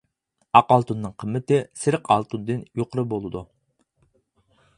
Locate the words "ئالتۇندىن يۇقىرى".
2.15-3.05